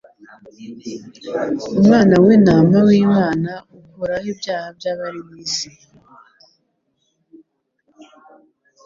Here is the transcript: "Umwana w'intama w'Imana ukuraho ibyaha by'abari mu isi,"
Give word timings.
"Umwana 1.79 2.15
w'intama 2.23 2.77
w'Imana 2.87 3.51
ukuraho 3.77 4.27
ibyaha 4.33 4.69
by'abari 4.77 5.19
mu 5.27 5.33
isi," 5.45 5.67